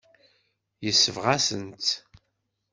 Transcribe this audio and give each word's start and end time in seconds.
Yesbeɣ-asen-tt. 0.85 1.89